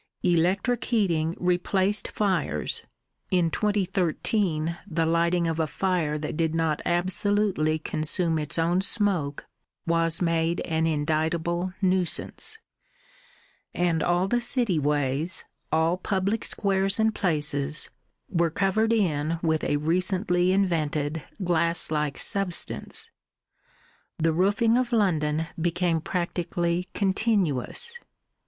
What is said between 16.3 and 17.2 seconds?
squares and